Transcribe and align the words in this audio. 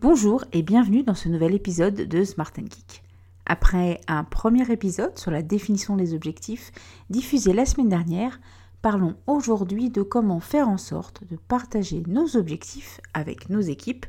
Bonjour 0.00 0.46
et 0.54 0.62
bienvenue 0.62 1.02
dans 1.02 1.14
ce 1.14 1.28
nouvel 1.28 1.54
épisode 1.54 1.94
de 1.94 2.24
Smart 2.24 2.52
Geek. 2.56 3.02
Après 3.44 4.00
un 4.08 4.24
premier 4.24 4.72
épisode 4.72 5.18
sur 5.18 5.30
la 5.30 5.42
définition 5.42 5.94
des 5.94 6.14
objectifs 6.14 6.72
diffusé 7.10 7.52
la 7.52 7.66
semaine 7.66 7.90
dernière, 7.90 8.40
parlons 8.80 9.16
aujourd'hui 9.26 9.90
de 9.90 10.00
comment 10.00 10.40
faire 10.40 10.70
en 10.70 10.78
sorte 10.78 11.24
de 11.30 11.36
partager 11.36 12.02
nos 12.08 12.34
objectifs 12.38 13.02
avec 13.12 13.50
nos 13.50 13.60
équipes, 13.60 14.06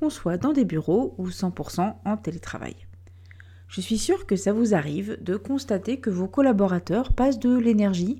qu'on 0.00 0.10
soit 0.10 0.38
dans 0.38 0.52
des 0.52 0.64
bureaux 0.64 1.14
ou 1.18 1.28
100% 1.28 1.94
en 2.04 2.16
télétravail. 2.16 2.74
Je 3.68 3.80
suis 3.80 3.98
sûre 3.98 4.26
que 4.26 4.34
ça 4.34 4.52
vous 4.52 4.74
arrive 4.74 5.22
de 5.22 5.36
constater 5.36 6.00
que 6.00 6.10
vos 6.10 6.26
collaborateurs 6.26 7.12
passent 7.12 7.38
de 7.38 7.56
l'énergie 7.56 8.18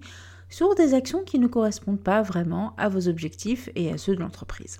sur 0.51 0.73
des 0.77 0.95
actions 0.95 1.25
qui 1.25 1.41
ne 1.41 1.49
correspondent 1.49 2.01
pas 2.01 2.23
vraiment 2.23 2.77
à 2.77 2.89
vos 2.89 3.09
objectifs 3.09 3.71
et 3.75 3.91
à 3.91 3.99
ceux 3.99 4.15
de 4.15 4.21
l'entreprise. 4.21 4.79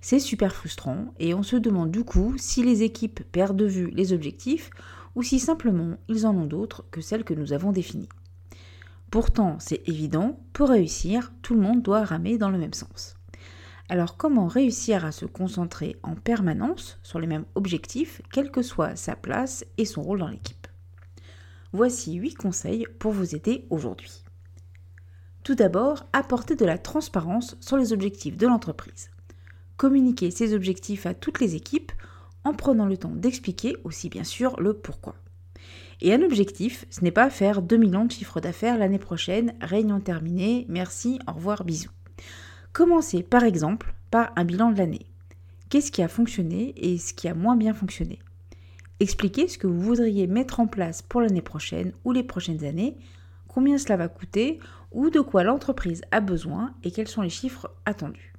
C'est 0.00 0.18
super 0.18 0.54
frustrant 0.54 1.14
et 1.18 1.34
on 1.34 1.42
se 1.42 1.56
demande 1.56 1.90
du 1.90 2.04
coup 2.04 2.34
si 2.38 2.62
les 2.62 2.82
équipes 2.82 3.22
perdent 3.32 3.56
de 3.56 3.66
vue 3.66 3.90
les 3.90 4.12
objectifs 4.12 4.70
ou 5.14 5.22
si 5.22 5.38
simplement 5.38 5.96
ils 6.08 6.26
en 6.26 6.34
ont 6.36 6.46
d'autres 6.46 6.84
que 6.90 7.00
celles 7.00 7.24
que 7.24 7.34
nous 7.34 7.52
avons 7.52 7.72
définies. 7.72 8.08
Pourtant, 9.10 9.58
c'est 9.60 9.86
évident, 9.86 10.40
pour 10.54 10.70
réussir, 10.70 11.32
tout 11.42 11.54
le 11.54 11.60
monde 11.60 11.82
doit 11.82 12.04
ramer 12.04 12.38
dans 12.38 12.48
le 12.48 12.58
même 12.58 12.72
sens. 12.72 13.14
Alors 13.88 14.16
comment 14.16 14.46
réussir 14.46 15.04
à 15.04 15.12
se 15.12 15.26
concentrer 15.26 15.96
en 16.02 16.14
permanence 16.14 16.98
sur 17.02 17.20
les 17.20 17.26
mêmes 17.26 17.44
objectifs, 17.54 18.22
quelle 18.32 18.50
que 18.50 18.62
soit 18.62 18.96
sa 18.96 19.14
place 19.14 19.66
et 19.76 19.84
son 19.84 20.02
rôle 20.02 20.20
dans 20.20 20.28
l'équipe? 20.28 20.66
Voici 21.74 22.14
8 22.14 22.34
conseils 22.34 22.86
pour 22.98 23.12
vous 23.12 23.34
aider 23.34 23.66
aujourd'hui. 23.68 24.24
Tout 25.42 25.54
d'abord, 25.54 26.06
apporter 26.12 26.54
de 26.54 26.64
la 26.64 26.78
transparence 26.78 27.56
sur 27.60 27.76
les 27.76 27.92
objectifs 27.92 28.36
de 28.36 28.46
l'entreprise 28.46 29.10
communiquer 29.82 30.30
ses 30.30 30.54
objectifs 30.54 31.06
à 31.06 31.12
toutes 31.12 31.40
les 31.40 31.56
équipes 31.56 31.90
en 32.44 32.52
prenant 32.52 32.86
le 32.86 32.96
temps 32.96 33.16
d'expliquer 33.16 33.76
aussi 33.82 34.08
bien 34.08 34.22
sûr 34.22 34.54
le 34.60 34.74
pourquoi. 34.74 35.16
Et 36.00 36.14
un 36.14 36.22
objectif, 36.22 36.86
ce 36.88 37.02
n'est 37.02 37.10
pas 37.10 37.30
faire 37.30 37.62
2 37.62 37.76
millions 37.78 38.04
de 38.04 38.12
chiffres 38.12 38.38
d'affaires 38.38 38.78
l'année 38.78 39.00
prochaine, 39.00 39.54
réunion 39.60 39.98
terminée, 39.98 40.66
merci, 40.68 41.18
au 41.26 41.32
revoir, 41.32 41.64
bisous. 41.64 41.90
Commencez 42.72 43.24
par 43.24 43.42
exemple 43.42 43.92
par 44.12 44.30
un 44.36 44.44
bilan 44.44 44.70
de 44.70 44.78
l'année. 44.78 45.06
Qu'est-ce 45.68 45.90
qui 45.90 46.02
a 46.02 46.06
fonctionné 46.06 46.74
et 46.76 46.96
ce 46.96 47.12
qui 47.12 47.26
a 47.26 47.34
moins 47.34 47.56
bien 47.56 47.74
fonctionné? 47.74 48.20
Expliquez 49.00 49.48
ce 49.48 49.58
que 49.58 49.66
vous 49.66 49.80
voudriez 49.80 50.28
mettre 50.28 50.60
en 50.60 50.68
place 50.68 51.02
pour 51.02 51.22
l'année 51.22 51.42
prochaine 51.42 51.92
ou 52.04 52.12
les 52.12 52.22
prochaines 52.22 52.64
années, 52.64 52.98
combien 53.48 53.78
cela 53.78 53.96
va 53.96 54.06
coûter 54.06 54.60
ou 54.92 55.10
de 55.10 55.18
quoi 55.18 55.42
l'entreprise 55.42 56.02
a 56.12 56.20
besoin 56.20 56.72
et 56.84 56.92
quels 56.92 57.08
sont 57.08 57.22
les 57.22 57.30
chiffres 57.30 57.68
attendus. 57.84 58.31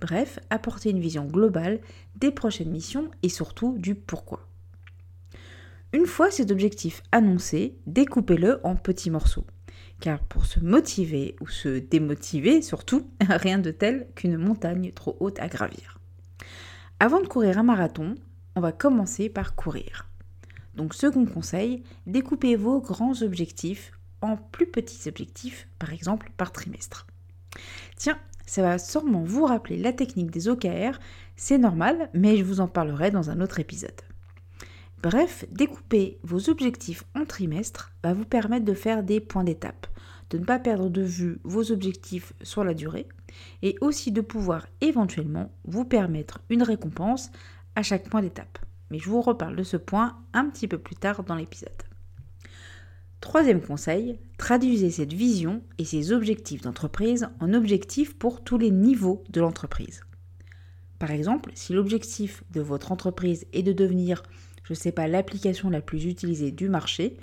Bref, 0.00 0.38
apporter 0.48 0.90
une 0.90 1.00
vision 1.00 1.26
globale 1.26 1.80
des 2.16 2.30
prochaines 2.30 2.70
missions 2.70 3.10
et 3.22 3.28
surtout 3.28 3.76
du 3.78 3.94
pourquoi. 3.94 4.46
Une 5.92 6.06
fois 6.06 6.30
cet 6.30 6.50
objectif 6.50 7.02
annoncé, 7.12 7.76
découpez-le 7.86 8.60
en 8.64 8.76
petits 8.76 9.10
morceaux. 9.10 9.46
Car 10.00 10.20
pour 10.20 10.46
se 10.46 10.60
motiver 10.60 11.36
ou 11.40 11.48
se 11.48 11.78
démotiver, 11.78 12.62
surtout, 12.62 13.10
rien 13.28 13.58
de 13.58 13.70
tel 13.70 14.08
qu'une 14.14 14.38
montagne 14.38 14.92
trop 14.92 15.16
haute 15.20 15.38
à 15.40 15.48
gravir. 15.48 15.98
Avant 17.00 17.20
de 17.20 17.26
courir 17.26 17.58
un 17.58 17.62
marathon, 17.64 18.14
on 18.56 18.60
va 18.60 18.72
commencer 18.72 19.28
par 19.28 19.54
courir. 19.54 20.06
Donc 20.74 20.94
second 20.94 21.26
conseil, 21.26 21.82
découpez 22.06 22.56
vos 22.56 22.80
grands 22.80 23.22
objectifs 23.22 23.92
en 24.22 24.36
plus 24.36 24.66
petits 24.66 25.08
objectifs, 25.08 25.66
par 25.78 25.92
exemple 25.92 26.30
par 26.36 26.52
trimestre. 26.52 27.06
Tiens, 27.96 28.18
ça 28.50 28.62
va 28.62 28.78
sûrement 28.78 29.22
vous 29.22 29.44
rappeler 29.44 29.76
la 29.76 29.92
technique 29.92 30.32
des 30.32 30.48
OKR, 30.48 30.98
c'est 31.36 31.56
normal, 31.56 32.10
mais 32.14 32.36
je 32.36 32.42
vous 32.42 32.58
en 32.58 32.66
parlerai 32.66 33.12
dans 33.12 33.30
un 33.30 33.40
autre 33.40 33.60
épisode. 33.60 34.00
Bref, 35.04 35.44
découper 35.52 36.18
vos 36.24 36.50
objectifs 36.50 37.04
en 37.14 37.24
trimestre 37.26 37.92
va 38.02 38.12
vous 38.12 38.24
permettre 38.24 38.64
de 38.64 38.74
faire 38.74 39.04
des 39.04 39.20
points 39.20 39.44
d'étape, 39.44 39.86
de 40.30 40.38
ne 40.38 40.44
pas 40.44 40.58
perdre 40.58 40.90
de 40.90 41.00
vue 41.00 41.38
vos 41.44 41.70
objectifs 41.70 42.32
sur 42.42 42.64
la 42.64 42.74
durée 42.74 43.06
et 43.62 43.76
aussi 43.80 44.10
de 44.10 44.20
pouvoir 44.20 44.66
éventuellement 44.80 45.52
vous 45.64 45.84
permettre 45.84 46.40
une 46.50 46.64
récompense 46.64 47.30
à 47.76 47.84
chaque 47.84 48.08
point 48.08 48.20
d'étape. 48.20 48.58
Mais 48.90 48.98
je 48.98 49.08
vous 49.08 49.20
reparle 49.20 49.54
de 49.54 49.62
ce 49.62 49.76
point 49.76 50.18
un 50.32 50.50
petit 50.50 50.66
peu 50.66 50.78
plus 50.78 50.96
tard 50.96 51.22
dans 51.22 51.36
l'épisode. 51.36 51.70
Troisième 53.20 53.60
conseil, 53.60 54.18
traduisez 54.38 54.90
cette 54.90 55.12
vision 55.12 55.62
et 55.76 55.84
ces 55.84 56.10
objectifs 56.10 56.62
d'entreprise 56.62 57.28
en 57.38 57.52
objectifs 57.52 58.16
pour 58.16 58.42
tous 58.42 58.56
les 58.56 58.70
niveaux 58.70 59.22
de 59.28 59.42
l'entreprise. 59.42 60.00
Par 60.98 61.10
exemple, 61.10 61.50
si 61.54 61.74
l'objectif 61.74 62.42
de 62.52 62.62
votre 62.62 62.92
entreprise 62.92 63.46
est 63.52 63.62
de 63.62 63.72
devenir, 63.72 64.22
je 64.64 64.72
ne 64.72 64.78
sais 64.78 64.92
pas, 64.92 65.06
l'application 65.06 65.68
la 65.68 65.82
plus 65.82 66.06
utilisée 66.06 66.50
du 66.50 66.70
marché, 66.70 67.18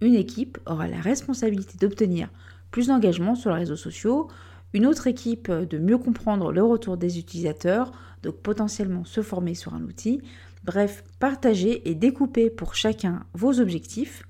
une 0.00 0.14
équipe 0.14 0.58
aura 0.66 0.88
la 0.88 1.00
responsabilité 1.00 1.78
d'obtenir 1.78 2.28
plus 2.72 2.88
d'engagement 2.88 3.36
sur 3.36 3.50
les 3.50 3.60
réseaux 3.60 3.76
sociaux, 3.76 4.28
une 4.74 4.84
autre 4.84 5.06
équipe 5.06 5.50
de 5.50 5.78
mieux 5.78 5.96
comprendre 5.96 6.52
le 6.52 6.62
retour 6.62 6.96
des 6.96 7.18
utilisateurs, 7.18 7.92
donc 8.22 8.36
potentiellement 8.36 9.04
se 9.04 9.22
former 9.22 9.54
sur 9.54 9.74
un 9.74 9.82
outil. 9.82 10.20
Bref, 10.64 11.04
partagez 11.20 11.88
et 11.88 11.94
découpez 11.94 12.50
pour 12.50 12.74
chacun 12.74 13.24
vos 13.32 13.60
objectifs 13.60 14.24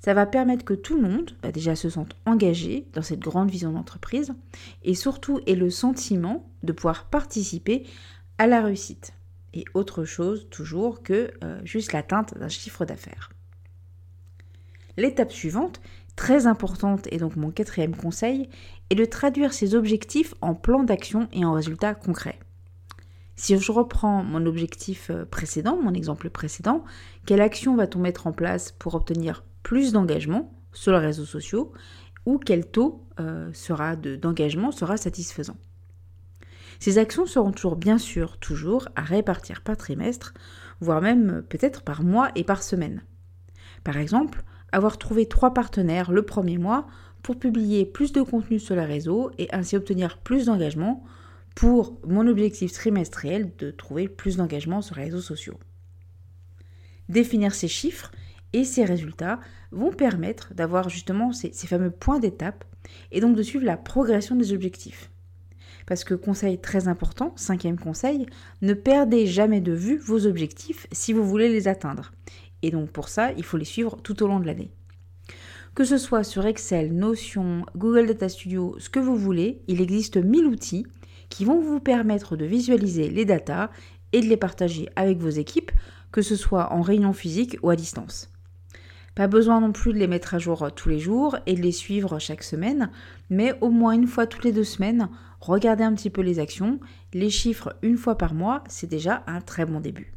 ça 0.00 0.14
va 0.14 0.26
permettre 0.26 0.64
que 0.64 0.74
tout 0.74 0.96
le 0.96 1.08
monde 1.08 1.32
bah, 1.42 1.52
déjà 1.52 1.74
se 1.74 1.90
sente 1.90 2.14
engagé 2.24 2.86
dans 2.92 3.02
cette 3.02 3.20
grande 3.20 3.50
vision 3.50 3.72
d'entreprise 3.72 4.32
et 4.84 4.94
surtout 4.94 5.40
ait 5.46 5.54
le 5.54 5.70
sentiment 5.70 6.48
de 6.62 6.72
pouvoir 6.72 7.06
participer 7.06 7.84
à 8.38 8.46
la 8.46 8.62
réussite. 8.62 9.12
Et 9.54 9.64
autre 9.74 10.04
chose 10.04 10.46
toujours 10.50 11.02
que 11.02 11.32
euh, 11.42 11.60
juste 11.64 11.92
l'atteinte 11.92 12.36
d'un 12.38 12.48
chiffre 12.48 12.84
d'affaires. 12.84 13.30
L'étape 14.96 15.32
suivante, 15.32 15.80
très 16.16 16.46
importante 16.46 17.08
et 17.10 17.18
donc 17.18 17.36
mon 17.36 17.50
quatrième 17.50 17.96
conseil, 17.96 18.48
est 18.90 18.94
de 18.94 19.04
traduire 19.04 19.52
ces 19.52 19.74
objectifs 19.74 20.34
en 20.40 20.54
plan 20.54 20.82
d'action 20.82 21.28
et 21.32 21.44
en 21.44 21.52
résultats 21.52 21.94
concrets. 21.94 22.38
Si 23.36 23.56
je 23.56 23.72
reprends 23.72 24.24
mon 24.24 24.46
objectif 24.46 25.10
euh, 25.10 25.24
précédent, 25.24 25.78
mon 25.80 25.94
exemple 25.94 26.30
précédent, 26.30 26.84
quelle 27.24 27.40
action 27.40 27.76
va-t-on 27.76 28.00
mettre 28.00 28.26
en 28.26 28.32
place 28.32 28.72
pour 28.72 28.94
obtenir 28.94 29.44
plus 29.62 29.92
d'engagement 29.92 30.52
sur 30.72 30.92
les 30.92 30.98
réseaux 30.98 31.24
sociaux 31.24 31.72
ou 32.26 32.38
quel 32.38 32.66
taux 32.66 33.06
euh, 33.20 33.50
d'engagement 34.20 34.70
sera 34.70 34.96
satisfaisant. 34.96 35.56
Ces 36.78 36.98
actions 36.98 37.26
seront 37.26 37.52
toujours 37.52 37.76
bien 37.76 37.98
sûr 37.98 38.38
toujours 38.38 38.88
à 38.94 39.02
répartir 39.02 39.62
par 39.62 39.76
trimestre, 39.76 40.34
voire 40.80 41.00
même 41.00 41.30
euh, 41.30 41.42
peut-être 41.42 41.82
par 41.82 42.02
mois 42.02 42.30
et 42.34 42.44
par 42.44 42.62
semaine. 42.62 43.02
Par 43.82 43.96
exemple, 43.96 44.42
avoir 44.72 44.98
trouvé 44.98 45.26
trois 45.26 45.54
partenaires 45.54 46.12
le 46.12 46.22
premier 46.22 46.58
mois 46.58 46.86
pour 47.22 47.38
publier 47.38 47.84
plus 47.84 48.12
de 48.12 48.22
contenu 48.22 48.58
sur 48.58 48.76
les 48.76 48.84
réseaux 48.84 49.30
et 49.38 49.48
ainsi 49.52 49.76
obtenir 49.76 50.18
plus 50.18 50.46
d'engagement 50.46 51.04
pour 51.54 51.98
mon 52.06 52.26
objectif 52.28 52.72
trimestriel 52.72 53.50
de 53.58 53.70
trouver 53.70 54.06
plus 54.08 54.36
d'engagement 54.36 54.82
sur 54.82 54.96
les 54.96 55.04
réseaux 55.04 55.20
sociaux. 55.20 55.58
Définir 57.08 57.54
ces 57.54 57.68
chiffres 57.68 58.12
et 58.52 58.64
ces 58.64 58.84
résultats 58.84 59.40
vont 59.70 59.92
permettre 59.92 60.54
d'avoir 60.54 60.88
justement 60.88 61.32
ces, 61.32 61.50
fameux 61.52 61.90
points 61.90 62.18
d'étape 62.18 62.64
et 63.12 63.20
donc 63.20 63.36
de 63.36 63.42
suivre 63.42 63.64
la 63.64 63.76
progression 63.76 64.36
des 64.36 64.52
objectifs. 64.52 65.10
Parce 65.86 66.04
que 66.04 66.14
conseil 66.14 66.58
très 66.58 66.88
important, 66.88 67.32
cinquième 67.36 67.78
conseil, 67.78 68.26
ne 68.62 68.74
perdez 68.74 69.26
jamais 69.26 69.60
de 69.60 69.72
vue 69.72 69.98
vos 69.98 70.26
objectifs 70.26 70.86
si 70.92 71.12
vous 71.12 71.24
voulez 71.24 71.48
les 71.48 71.68
atteindre. 71.68 72.12
Et 72.62 72.70
donc 72.70 72.90
pour 72.90 73.08
ça, 73.08 73.32
il 73.32 73.44
faut 73.44 73.56
les 73.56 73.64
suivre 73.64 73.96
tout 74.02 74.22
au 74.22 74.26
long 74.26 74.40
de 74.40 74.46
l'année. 74.46 74.70
Que 75.74 75.84
ce 75.84 75.96
soit 75.96 76.24
sur 76.24 76.44
Excel, 76.44 76.92
Notion, 76.92 77.64
Google 77.76 78.06
Data 78.06 78.28
Studio, 78.28 78.74
ce 78.78 78.90
que 78.90 78.98
vous 78.98 79.16
voulez, 79.16 79.62
il 79.68 79.80
existe 79.80 80.16
1000 80.16 80.46
outils 80.46 80.86
qui 81.28 81.44
vont 81.44 81.60
vous 81.60 81.80
permettre 81.80 82.36
de 82.36 82.44
visualiser 82.44 83.08
les 83.08 83.24
datas 83.24 83.70
et 84.12 84.20
de 84.20 84.26
les 84.26 84.36
partager 84.36 84.88
avec 84.96 85.18
vos 85.18 85.28
équipes, 85.28 85.70
que 86.10 86.22
ce 86.22 86.36
soit 86.36 86.72
en 86.72 86.80
réunion 86.80 87.12
physique 87.12 87.58
ou 87.62 87.70
à 87.70 87.76
distance. 87.76 88.30
Pas 89.18 89.26
besoin 89.26 89.60
non 89.60 89.72
plus 89.72 89.92
de 89.92 89.98
les 89.98 90.06
mettre 90.06 90.34
à 90.34 90.38
jour 90.38 90.70
tous 90.76 90.88
les 90.88 91.00
jours 91.00 91.36
et 91.46 91.54
de 91.54 91.60
les 91.60 91.72
suivre 91.72 92.20
chaque 92.20 92.44
semaine, 92.44 92.88
mais 93.30 93.52
au 93.60 93.68
moins 93.68 93.90
une 93.90 94.06
fois 94.06 94.28
toutes 94.28 94.44
les 94.44 94.52
deux 94.52 94.62
semaines, 94.62 95.08
regardez 95.40 95.82
un 95.82 95.92
petit 95.92 96.08
peu 96.08 96.20
les 96.20 96.38
actions. 96.38 96.78
Les 97.12 97.28
chiffres 97.28 97.74
une 97.82 97.96
fois 97.96 98.16
par 98.16 98.32
mois, 98.32 98.62
c'est 98.68 98.86
déjà 98.86 99.24
un 99.26 99.40
très 99.40 99.66
bon 99.66 99.80
début. 99.80 100.12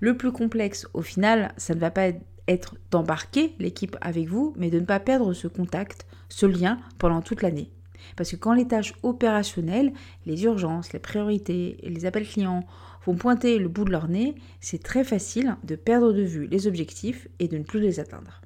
Le 0.00 0.16
plus 0.16 0.32
complexe, 0.32 0.88
au 0.92 1.02
final, 1.02 1.52
ça 1.56 1.76
ne 1.76 1.78
va 1.78 1.92
pas 1.92 2.08
être 2.48 2.74
d'embarquer 2.90 3.54
l'équipe 3.60 3.96
avec 4.00 4.26
vous, 4.26 4.54
mais 4.56 4.70
de 4.70 4.80
ne 4.80 4.86
pas 4.86 4.98
perdre 4.98 5.32
ce 5.32 5.46
contact, 5.46 6.04
ce 6.28 6.46
lien 6.46 6.78
pendant 6.98 7.22
toute 7.22 7.42
l'année. 7.42 7.70
Parce 8.16 8.30
que 8.30 8.36
quand 8.36 8.52
les 8.52 8.66
tâches 8.66 8.94
opérationnelles, 9.02 9.92
les 10.26 10.44
urgences, 10.44 10.92
les 10.92 10.98
priorités, 10.98 11.78
les 11.82 12.06
appels 12.06 12.26
clients 12.26 12.64
vont 13.04 13.16
pointer 13.16 13.58
le 13.58 13.68
bout 13.68 13.84
de 13.84 13.90
leur 13.90 14.08
nez, 14.08 14.34
c'est 14.60 14.82
très 14.82 15.04
facile 15.04 15.56
de 15.64 15.76
perdre 15.76 16.12
de 16.12 16.22
vue 16.22 16.46
les 16.46 16.66
objectifs 16.66 17.28
et 17.38 17.48
de 17.48 17.58
ne 17.58 17.64
plus 17.64 17.80
les 17.80 18.00
atteindre. 18.00 18.40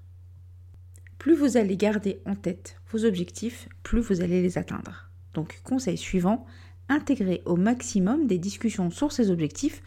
Plus 1.19 1.35
vous 1.35 1.57
allez 1.57 1.77
garder 1.77 2.21
en 2.27 2.35
tête 2.35 2.77
vos 2.91 3.05
objectifs, 3.05 3.69
plus 3.83 4.01
vous 4.01 4.21
allez 4.21 4.43
les 4.43 4.59
atteindre. 4.59 5.11
Donc 5.35 5.61
conseil 5.65 5.97
suivant, 5.97 6.47
intégrez 6.89 7.43
au 7.45 7.57
maximum 7.57 8.27
des 8.27 8.39
discussions 8.39 8.91
sur 8.91 9.13
ces 9.13 9.31
objectifs 9.31 9.83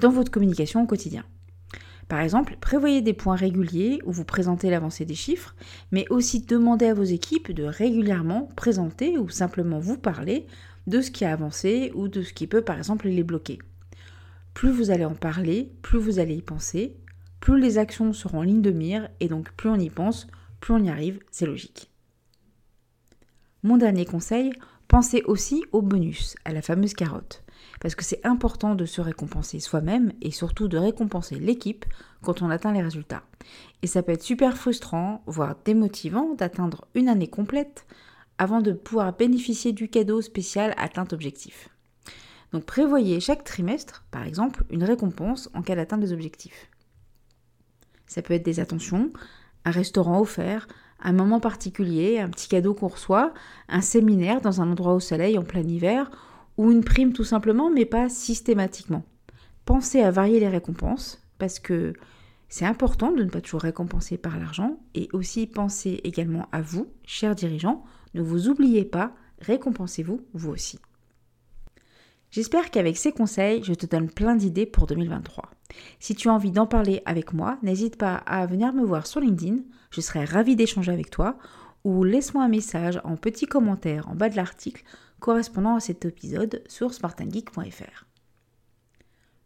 dans 0.00 0.10
votre 0.10 0.30
communication 0.30 0.82
au 0.82 0.86
quotidien. 0.86 1.24
Par 2.08 2.20
exemple, 2.20 2.56
prévoyez 2.60 3.02
des 3.02 3.12
points 3.12 3.34
réguliers 3.34 4.00
où 4.04 4.12
vous 4.12 4.24
présentez 4.24 4.70
l'avancée 4.70 5.04
des 5.04 5.14
chiffres, 5.14 5.56
mais 5.90 6.06
aussi 6.08 6.40
demandez 6.40 6.86
à 6.86 6.94
vos 6.94 7.02
équipes 7.02 7.50
de 7.50 7.64
régulièrement 7.64 8.48
présenter 8.54 9.18
ou 9.18 9.28
simplement 9.28 9.80
vous 9.80 9.98
parler 9.98 10.46
de 10.86 11.00
ce 11.00 11.10
qui 11.10 11.24
a 11.24 11.32
avancé 11.32 11.90
ou 11.94 12.06
de 12.06 12.22
ce 12.22 12.32
qui 12.32 12.46
peut 12.46 12.62
par 12.62 12.78
exemple 12.78 13.08
les 13.08 13.24
bloquer. 13.24 13.58
Plus 14.54 14.70
vous 14.70 14.90
allez 14.90 15.04
en 15.04 15.14
parler, 15.14 15.72
plus 15.82 15.98
vous 15.98 16.20
allez 16.20 16.36
y 16.36 16.42
penser, 16.42 16.96
plus 17.40 17.60
les 17.60 17.76
actions 17.78 18.12
seront 18.12 18.38
en 18.38 18.42
ligne 18.42 18.62
de 18.62 18.70
mire 18.70 19.08
et 19.18 19.28
donc 19.28 19.52
plus 19.52 19.68
on 19.68 19.78
y 19.78 19.90
pense, 19.90 20.28
plus 20.60 20.74
on 20.74 20.82
y 20.82 20.88
arrive, 20.88 21.18
c'est 21.32 21.46
logique. 21.46 21.90
Mon 23.64 23.78
dernier 23.78 24.04
conseil, 24.04 24.52
pensez 24.86 25.22
aussi 25.24 25.64
au 25.72 25.82
bonus, 25.82 26.36
à 26.44 26.52
la 26.52 26.62
fameuse 26.62 26.94
carotte 26.94 27.42
parce 27.80 27.94
que 27.94 28.04
c'est 28.04 28.24
important 28.24 28.74
de 28.74 28.84
se 28.86 29.00
récompenser 29.00 29.60
soi-même 29.60 30.12
et 30.20 30.30
surtout 30.30 30.68
de 30.68 30.78
récompenser 30.78 31.38
l'équipe 31.38 31.84
quand 32.22 32.42
on 32.42 32.50
atteint 32.50 32.72
les 32.72 32.82
résultats. 32.82 33.22
Et 33.82 33.86
ça 33.86 34.02
peut 34.02 34.12
être 34.12 34.22
super 34.22 34.56
frustrant, 34.56 35.22
voire 35.26 35.56
démotivant 35.64 36.34
d'atteindre 36.34 36.86
une 36.94 37.08
année 37.08 37.28
complète 37.28 37.86
avant 38.38 38.60
de 38.60 38.72
pouvoir 38.72 39.12
bénéficier 39.14 39.72
du 39.72 39.88
cadeau 39.88 40.20
spécial 40.20 40.74
atteinte 40.76 41.12
objectif. 41.12 41.68
Donc 42.52 42.64
prévoyez 42.64 43.20
chaque 43.20 43.44
trimestre, 43.44 44.04
par 44.10 44.24
exemple, 44.24 44.64
une 44.70 44.84
récompense 44.84 45.50
en 45.54 45.62
cas 45.62 45.74
d'atteinte 45.74 46.00
des 46.00 46.12
objectifs. 46.12 46.70
Ça 48.06 48.22
peut 48.22 48.34
être 48.34 48.44
des 48.44 48.60
attentions, 48.60 49.12
un 49.64 49.70
restaurant 49.70 50.20
offert, 50.20 50.68
un 51.00 51.12
moment 51.12 51.40
particulier, 51.40 52.18
un 52.18 52.30
petit 52.30 52.48
cadeau 52.48 52.72
qu'on 52.72 52.88
reçoit, 52.88 53.34
un 53.68 53.80
séminaire 53.80 54.40
dans 54.40 54.60
un 54.60 54.70
endroit 54.70 54.94
au 54.94 55.00
soleil 55.00 55.38
en 55.38 55.42
plein 55.42 55.62
hiver 55.62 56.10
ou 56.56 56.70
une 56.70 56.84
prime 56.84 57.12
tout 57.12 57.24
simplement, 57.24 57.70
mais 57.70 57.84
pas 57.84 58.08
systématiquement. 58.08 59.04
Pensez 59.64 60.00
à 60.00 60.10
varier 60.10 60.40
les 60.40 60.48
récompenses 60.48 61.22
parce 61.38 61.58
que 61.58 61.92
c'est 62.48 62.64
important 62.64 63.10
de 63.10 63.24
ne 63.24 63.30
pas 63.30 63.40
toujours 63.40 63.62
récompenser 63.62 64.16
par 64.16 64.38
l'argent 64.38 64.78
et 64.94 65.08
aussi 65.12 65.46
pensez 65.46 66.00
également 66.04 66.48
à 66.52 66.62
vous, 66.62 66.88
chers 67.04 67.34
dirigeants, 67.34 67.84
ne 68.14 68.22
vous 68.22 68.48
oubliez 68.48 68.84
pas, 68.84 69.12
récompensez-vous 69.40 70.20
vous 70.32 70.50
aussi. 70.50 70.78
J'espère 72.30 72.70
qu'avec 72.70 72.96
ces 72.96 73.12
conseils, 73.12 73.62
je 73.64 73.74
te 73.74 73.86
donne 73.86 74.10
plein 74.10 74.36
d'idées 74.36 74.66
pour 74.66 74.86
2023. 74.86 75.50
Si 76.00 76.14
tu 76.14 76.28
as 76.28 76.32
envie 76.32 76.50
d'en 76.50 76.66
parler 76.66 77.02
avec 77.04 77.32
moi, 77.32 77.58
n'hésite 77.62 77.96
pas 77.96 78.16
à 78.16 78.46
venir 78.46 78.72
me 78.72 78.84
voir 78.84 79.06
sur 79.06 79.20
LinkedIn, 79.20 79.58
je 79.90 80.00
serai 80.00 80.24
ravie 80.24 80.56
d'échanger 80.56 80.92
avec 80.92 81.10
toi, 81.10 81.38
ou 81.86 82.02
laisse-moi 82.02 82.42
un 82.42 82.48
message 82.48 83.00
en 83.04 83.14
petit 83.14 83.46
commentaire 83.46 84.08
en 84.08 84.16
bas 84.16 84.28
de 84.28 84.34
l'article 84.34 84.82
correspondant 85.20 85.76
à 85.76 85.80
cet 85.80 86.04
épisode 86.04 86.64
sur 86.66 86.92
spartangeek.fr. 86.92 88.04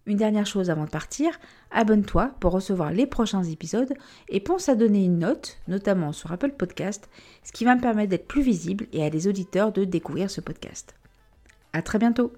Une 0.06 0.16
dernière 0.16 0.46
chose 0.46 0.70
avant 0.70 0.87
de 0.87 0.90
partir, 0.90 1.38
abonne-toi 1.70 2.31
pour 2.40 2.52
recevoir 2.52 2.92
les 2.92 3.06
prochains 3.06 3.44
épisodes 3.44 3.92
et 4.31 4.40
pense 4.40 4.70
à 4.70 4.75
donner 4.75 5.04
une 5.04 5.19
note, 5.19 5.58
notamment 5.69 6.12
sur 6.12 6.32
Apple 6.32 6.52
Podcast, 6.52 7.10
ce 7.44 7.52
qui 7.52 7.66
va 7.66 7.76
me 7.76 7.82
permettre 7.82 8.08
d'être 8.08 8.26
plus 8.26 8.43
visible 8.43 8.86
et 8.94 9.04
à 9.04 9.10
des 9.10 9.28
auditeurs 9.28 9.70
de 9.70 9.84
découvrir 9.84 10.31
ce 10.31 10.40
podcast. 10.40 10.94
À 11.75 11.82
très 11.82 11.98
bientôt! 11.98 12.32